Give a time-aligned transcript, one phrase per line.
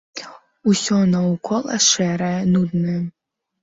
[0.71, 3.01] Усё наўкола шэрае, нуднае.